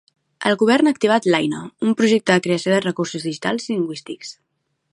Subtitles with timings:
[0.51, 4.37] El govern ha activat l'Aina, un projecte de creació de recursos digitals i lingüístics.